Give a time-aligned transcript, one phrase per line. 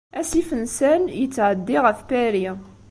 [0.19, 2.55] Asif n Seine yettɛeddi ɣef Paris.